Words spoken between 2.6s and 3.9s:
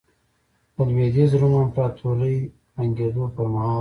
ړنګېدو پرمهال وه.